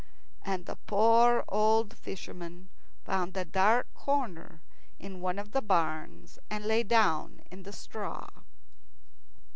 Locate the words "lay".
6.65-6.81